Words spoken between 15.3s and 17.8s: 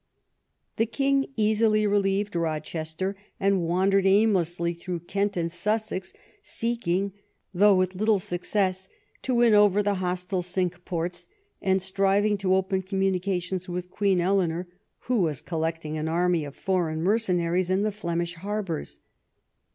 collecting an army of foreign mercenaries